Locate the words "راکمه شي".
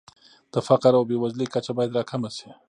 1.97-2.49